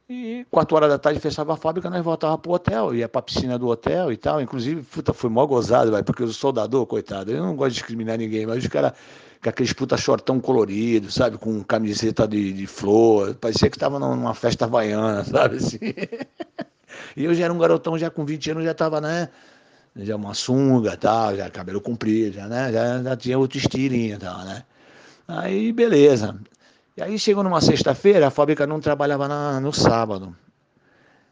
[0.08, 3.58] E quatro horas da tarde fechava a fábrica, nós voltávamos pro hotel, ia pra piscina
[3.58, 4.40] do hotel e tal.
[4.40, 8.16] Inclusive, puta, foi mó gozado, véio, porque o soldador, coitado, eu não gosto de discriminar
[8.16, 8.92] ninguém, mas os caras
[9.42, 11.38] com aqueles puta shortão colorido, sabe?
[11.38, 15.56] Com camiseta de, de flor, parecia que tava numa festa havaiana, sabe?
[15.56, 15.78] Assim.
[17.16, 19.28] e eu já era um garotão, já com 20 anos, já tava, né?
[19.96, 22.72] já uma sunga, tal, já cabelo comprido, já, né?
[22.72, 24.64] Já, já tinha outro estilinho, tal, né?
[25.26, 26.38] Aí, beleza.
[26.96, 30.36] E aí chegou numa sexta-feira, a fábrica não trabalhava na, no sábado.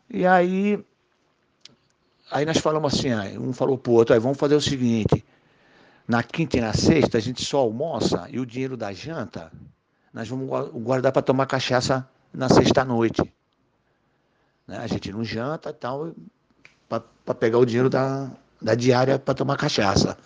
[0.08, 0.84] E aí,
[2.30, 5.24] aí nós falamos assim, aí um falou pro outro, aí vamos fazer o seguinte,
[6.06, 9.50] na quinta e na sexta a gente só almoça e o dinheiro da janta
[10.16, 10.48] nós vamos
[10.82, 13.20] guardar para tomar cachaça na sexta-noite.
[14.66, 14.78] Né?
[14.78, 16.14] A gente não janta e tal,
[16.88, 18.30] para pegar o dinheiro da,
[18.62, 20.16] da diária para tomar cachaça.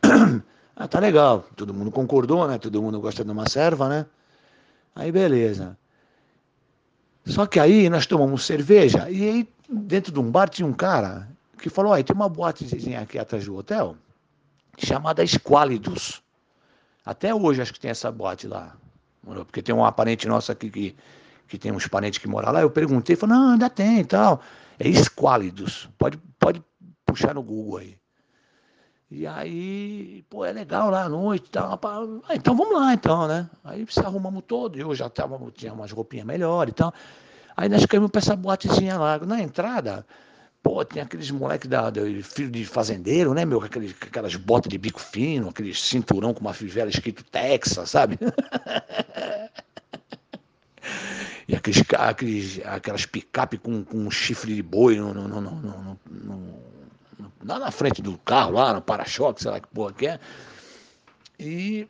[0.74, 1.44] ah, tá legal.
[1.54, 2.56] Todo mundo concordou, né?
[2.56, 4.06] Todo mundo gosta de uma serva, né?
[4.94, 5.76] Aí beleza.
[7.26, 11.28] Só que aí nós tomamos cerveja e aí dentro de um bar tinha um cara
[11.58, 13.98] que falou, aí tem uma boatezinha aqui atrás do hotel
[14.84, 16.22] chamada Esquálidos.
[17.04, 18.76] Até hoje acho que tem essa boate lá.
[19.22, 20.96] Porque tem um parente nosso aqui que,
[21.46, 22.60] que tem uns parentes que moram lá.
[22.60, 24.40] Eu perguntei, falou, não, ainda tem e tal.
[24.78, 25.88] É Esquálidos.
[25.96, 26.62] Pode, pode
[27.04, 27.96] puxar no Google aí.
[29.08, 31.80] E aí, pô, é legal lá à noite e tal.
[32.28, 33.48] Ah, então vamos lá, então, né?
[33.62, 36.92] Aí se arrumamos todo, eu já tava, tinha umas roupinhas melhores e tal.
[37.56, 39.18] Aí nós caímos pra essa boatezinha lá.
[39.20, 40.04] Na entrada,
[40.66, 43.62] pô, tem aqueles moleques da, da, filho de fazendeiro, né, meu?
[43.62, 48.18] Aqueles, aquelas botas de bico fino, aqueles cinturão com uma fivela escrito Texas, sabe?
[51.46, 56.58] e aqueles, aqueles, aquelas picape com, com um chifre de boi no, no, no, no,
[57.44, 60.18] lá na frente do carro, lá no para-choque, sei lá que porra que é.
[61.38, 61.86] E,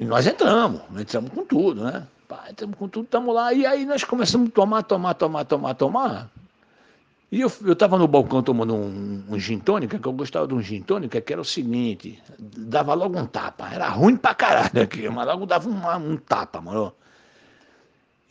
[0.00, 2.04] e nós entramos, entramos com tudo, né?
[2.26, 3.52] Pá, entramos com tudo, estamos lá.
[3.52, 6.28] E aí nós começamos a tomar, tomar, tomar, tomar, tomar.
[7.30, 10.54] E eu, eu tava no balcão tomando um, um gin tônica, que eu gostava de
[10.54, 13.68] um gin tônica, que era o seguinte, dava logo um tapa.
[13.68, 16.92] Era ruim pra caralho aqui, mas logo dava um, um tapa, mano.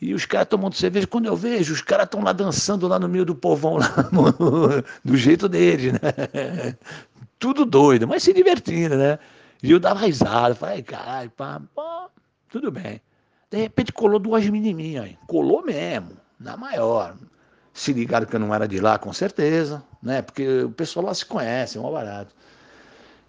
[0.00, 3.08] E os caras tomando cerveja, quando eu vejo, os caras estão lá dançando lá no
[3.08, 3.88] meio do povão, lá
[5.04, 6.76] do jeito deles, né?
[7.38, 9.18] Tudo doido, mas se divertindo, né?
[9.62, 12.08] E eu dava risada, falei, caralho, pá, pá,
[12.50, 13.00] tudo bem.
[13.50, 17.16] De repente colou duas menininhas colou mesmo, na maior.
[17.76, 20.22] Se ligaram que eu não era de lá, com certeza, né?
[20.22, 22.34] Porque o pessoal lá se conhece, é um barato.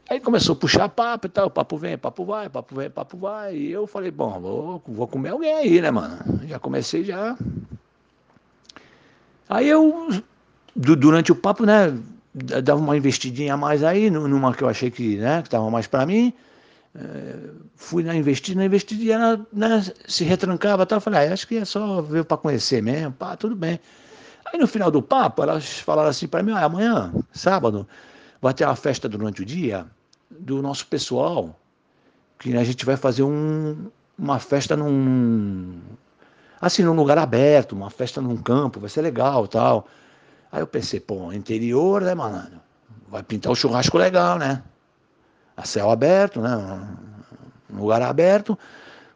[0.09, 3.57] Aí começou a puxar papo e tal, papo vem, papo vai, papo vem, papo vai.
[3.57, 6.17] E eu falei, bom, vou, vou comer alguém aí, né, mano?
[6.47, 7.37] Já comecei já.
[9.49, 10.07] Aí eu,
[10.73, 11.93] durante o papo, né,
[12.33, 15.87] dava uma investidinha a mais aí, numa que eu achei que, né, que tava mais
[15.87, 16.33] para mim.
[16.95, 17.35] É,
[17.75, 21.01] fui na investida, na investida ela né, se retrancava, tal.
[21.01, 23.77] falei, ah, acho que é só ver para conhecer mesmo, pá, tudo bem.
[24.51, 27.87] Aí no final do papo, elas falaram assim para mim, ah, amanhã, sábado,
[28.41, 29.85] vai ter uma festa durante o dia
[30.29, 31.57] do nosso pessoal,
[32.39, 35.79] que a gente vai fazer um, uma festa num.
[36.59, 39.87] Assim, num lugar aberto, uma festa num campo, vai ser legal tal.
[40.51, 42.59] Aí eu pensei, pô, interior, né, malandro?
[43.09, 44.63] Vai pintar o churrasco legal, né?
[45.55, 46.55] A céu aberto, né?
[47.71, 48.57] Um lugar aberto.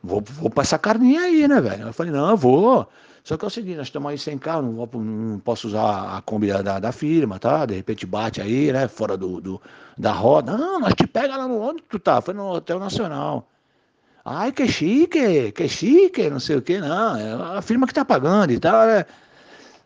[0.03, 1.87] Vou, vou passar carninha aí, né, velho?
[1.87, 2.87] Eu falei, não, eu vou.
[3.23, 6.17] Só que é o seguinte, nós estamos aí sem carro, não, vou, não posso usar
[6.17, 7.65] a Kombi da, da, firma, tá?
[7.65, 8.87] De repente bate aí, né?
[8.87, 9.61] Fora do, do
[9.97, 10.57] da roda.
[10.57, 12.21] Não, nós te pega lá no onde tu tá?
[12.21, 13.47] Foi no Hotel Nacional.
[14.25, 17.15] Ai, que chique, que chique, não sei o que, não.
[17.15, 19.05] É a firma que tá pagando e tal, né?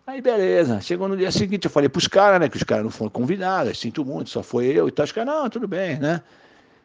[0.08, 2.48] Aí beleza, chegou no dia seguinte, eu falei pros caras, né?
[2.48, 5.04] Que os caras não foram convidados, sinto muito, só foi eu e tal.
[5.04, 6.22] Os caras, não, tudo bem, né?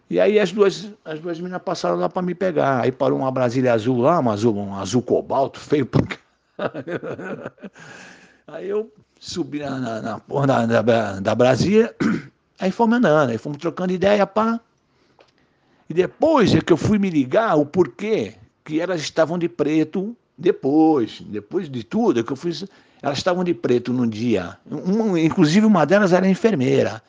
[0.09, 2.81] E aí as duas, as duas meninas passaram lá para me pegar.
[2.81, 6.03] Aí parou uma Brasília azul lá, um azul, um azul cobalto, feio pra
[8.47, 11.95] Aí eu subi na, na, na porra da, da, da Brasília,
[12.59, 14.59] aí fomos andando, aí fomos trocando ideia, pá.
[15.89, 20.17] E depois é que eu fui me ligar o porquê que elas estavam de preto
[20.37, 22.51] depois, depois de tudo, é que eu fui,
[23.03, 24.57] elas estavam de preto no dia.
[24.69, 27.03] Uma, inclusive uma delas era enfermeira.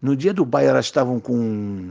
[0.00, 1.90] No dia do baile elas estavam com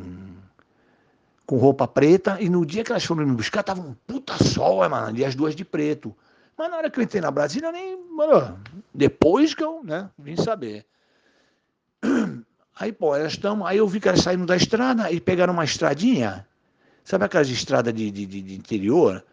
[1.46, 4.88] com roupa preta e no dia que elas foram me buscar tava um puta sol,
[4.90, 6.16] mano, e as duas de preto.
[6.58, 7.98] Mas na hora que eu entrei na Brasília, eu nem.
[8.12, 8.58] Mano,
[8.94, 10.86] depois que eu né, vim saber.
[12.78, 13.66] Aí, pô, elas estão.
[13.66, 16.48] Aí eu vi que elas saíram da estrada e pegaram uma estradinha.
[17.04, 19.24] Sabe aquelas estradas de, de, de interior?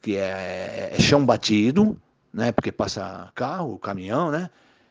[0.00, 2.00] Que é, é, chão batido,
[2.32, 2.52] né?
[2.52, 4.50] Porque passa carro, caminhão, né?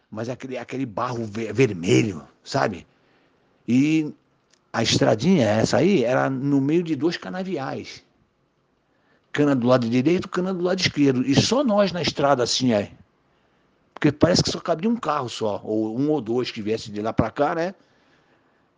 [0.10, 2.86] Mas é aquele, aquele barro vermelho, sabe?
[3.68, 4.14] E
[4.74, 8.04] a estradinha, essa aí, era no meio de dois canaviais
[9.32, 11.26] cana do lado direito, cana do lado esquerdo.
[11.26, 12.92] E só nós na estrada assim, é.
[13.94, 17.02] Porque parece que só cabia um carro só, ou um ou dois que viessem de
[17.02, 17.76] lá para cá, né?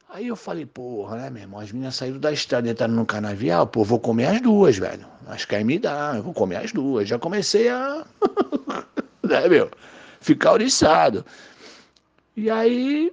[0.09, 1.59] Aí eu falei, porra, né, meu irmão?
[1.59, 5.05] As meninas saíram da estrada, entraram no canavial, pô, vou comer as duas, velho.
[5.25, 7.07] Acho que aí me dá, eu vou comer as duas.
[7.07, 8.05] Já comecei a.
[9.23, 9.71] né, meu?
[10.21, 11.25] Ficar oriçado.
[12.37, 13.11] E aí.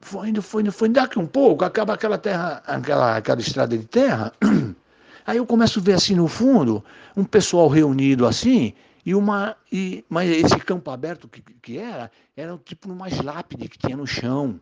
[0.00, 0.94] Foi indo, foi indo, foi indo.
[0.94, 4.32] Daqui um pouco, acaba aquela terra, aquela, aquela estrada de terra.
[5.28, 6.82] Aí eu começo a ver assim no fundo,
[7.14, 8.72] um pessoal reunido assim,
[9.04, 9.54] e uma.
[9.70, 14.06] E, mas esse campo aberto que, que era, era tipo uma lápide que tinha no
[14.06, 14.58] chão.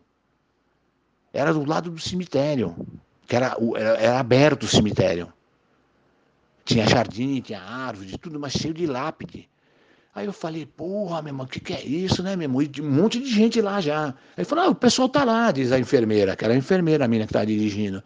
[1.31, 2.75] Era do lado do cemitério.
[3.25, 5.31] Que era, era, era aberto o cemitério.
[6.65, 9.47] Tinha jardim, tinha árvore, tudo, mas cheio de lápide.
[10.13, 12.61] Aí eu falei, porra, meu irmão, o que, que é isso, né, meu irmão?
[12.61, 14.13] E um monte de gente lá já.
[14.35, 17.07] Aí falou, ah, o pessoal tá lá, diz a enfermeira, que era a enfermeira a
[17.07, 18.03] mina que tá dirigindo.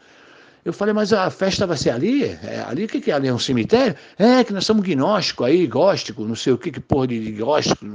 [0.63, 2.23] Eu falei, mas a festa vai ser ali?
[2.23, 3.27] É, ali o que, que é ali?
[3.27, 3.95] É um cemitério?
[4.17, 7.85] É, que nós somos gnóstico aí, góstico, não sei o que, que porra de góstico.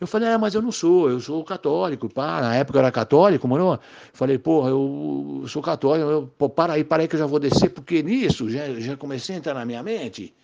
[0.00, 2.90] Eu falei, é, mas eu não sou, eu sou católico, pá, na época eu era
[2.90, 3.78] católico, mano.
[4.12, 7.38] Falei, porra, eu sou católico, eu, pô, para aí, para aí que eu já vou
[7.38, 10.34] descer, porque nisso já, já comecei a entrar na minha mente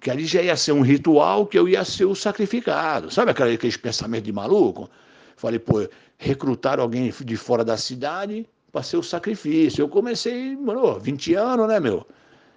[0.00, 3.10] que ali já ia ser um ritual que eu ia ser o sacrificado.
[3.10, 4.88] Sabe aqueles pensamentos de maluco?
[5.36, 8.46] Falei, pô, recrutar alguém de fora da cidade
[8.78, 9.82] para ser o sacrifício.
[9.82, 12.06] Eu comecei, mano, 20 anos, né, meu?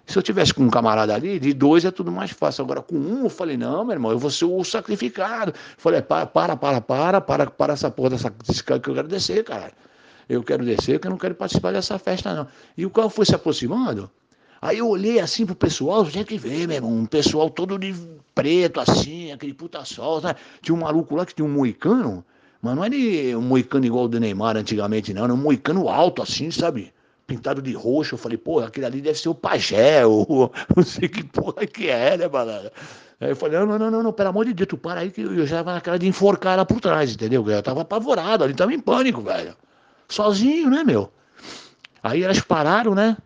[0.06, 2.64] Se eu tivesse com um camarada ali, de dois é tudo mais fácil.
[2.64, 5.52] Agora, com um, eu falei, não, meu irmão, eu vou ser o sacrificado.
[5.76, 9.08] falei, para, para, para, para, para, para essa porra dessa, desse cara que eu quero
[9.08, 9.72] descer, cara.
[10.28, 12.46] Eu quero descer, que eu não quero participar dessa festa, não.
[12.76, 14.08] E o carro foi se aproximando.
[14.60, 17.92] Aí eu olhei assim pro pessoal, tinha que ver, meu irmão, um pessoal todo de
[18.32, 20.38] preto, assim, aquele puta sol, sabe?
[20.60, 22.24] Tinha um maluco lá que tinha um moicano,
[22.62, 25.24] mas não é um moicano igual o do Neymar antigamente, não.
[25.24, 26.94] Era um moicano alto, assim, sabe?
[27.26, 28.14] Pintado de roxo.
[28.14, 31.88] Eu falei, pô, aquele ali deve ser o pajé, ou não sei que porra que
[31.88, 32.72] é, né, balada?
[33.20, 35.22] Aí eu falei, não, não, não, não, pelo amor de Deus, tu para aí que
[35.22, 37.48] eu já tava na cara de enforcar ela por trás, entendeu?
[37.48, 39.56] Eu tava apavorado, ali tava em pânico, velho.
[40.08, 41.12] Sozinho, né, meu?
[42.00, 43.16] Aí elas pararam, né?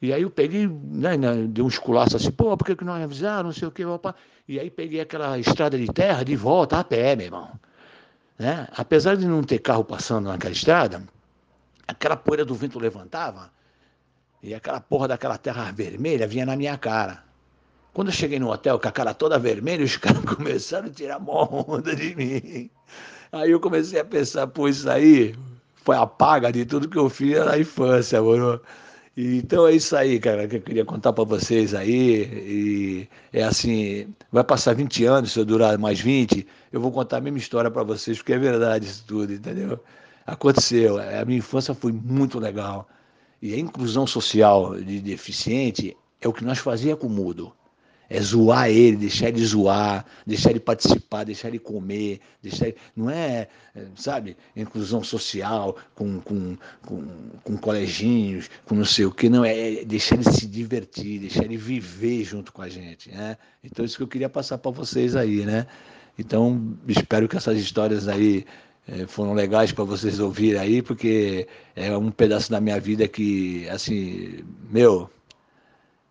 [0.00, 2.92] E aí eu peguei, né, né, dei um esculaço assim, pô, por que, que não
[2.92, 4.14] avisaram, não sei o que, opa.
[4.46, 7.50] E aí peguei aquela estrada de terra de volta a pé, meu irmão.
[8.38, 8.66] Né?
[8.76, 11.02] Apesar de não ter carro passando naquela estrada,
[11.86, 13.50] aquela poeira do vento levantava
[14.42, 17.24] e aquela porra daquela terra vermelha vinha na minha cara.
[17.92, 21.18] Quando eu cheguei no hotel com a cara toda vermelha, os caras começaram a tirar
[21.20, 22.70] mó onda de mim.
[23.30, 25.34] Aí eu comecei a pensar, pô, isso aí
[25.76, 28.60] foi a paga de tudo que eu fiz na infância, mano.
[29.16, 32.22] Então é isso aí, cara, que eu queria contar para vocês aí.
[32.24, 37.18] E é assim, vai passar 20 anos, se eu durar mais 20, eu vou contar
[37.18, 39.78] a mesma história para vocês, porque é verdade isso tudo, entendeu?
[40.26, 40.98] Aconteceu.
[40.98, 42.88] A minha infância foi muito legal.
[43.40, 47.52] E a inclusão social de deficiente é o que nós fazíamos com o mudo.
[48.08, 52.76] É zoar ele, deixar ele zoar, deixar ele participar, deixar ele comer, deixar ele...
[52.94, 53.48] Não é,
[53.96, 57.06] sabe, inclusão social com, com, com,
[57.42, 61.56] com coleginhos, com não sei o que, não, é deixar ele se divertir, deixar ele
[61.56, 63.36] viver junto com a gente, né?
[63.62, 65.66] Então isso que eu queria passar para vocês aí, né?
[66.18, 68.44] Então espero que essas histórias aí
[68.86, 73.68] é, foram legais para vocês ouvirem aí, porque é um pedaço da minha vida que,
[73.68, 75.10] assim, meu,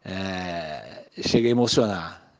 [0.03, 2.33] é, cheguei a emocionar.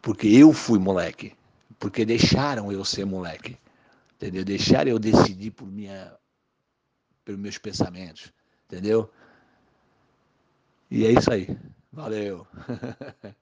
[0.00, 1.34] Porque eu fui moleque.
[1.78, 3.58] Porque deixaram eu ser moleque.
[4.16, 4.44] Entendeu?
[4.44, 6.16] Deixaram eu decidir por minha,
[7.24, 8.32] pelos meus pensamentos.
[8.66, 9.10] Entendeu?
[10.90, 11.56] E é isso aí.
[11.92, 12.46] Valeu.